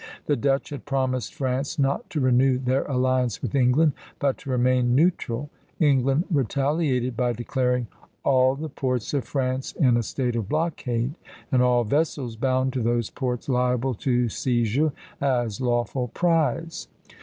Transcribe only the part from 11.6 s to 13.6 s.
all vessels bound to those ports